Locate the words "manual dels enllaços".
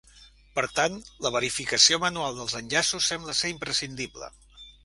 2.05-3.13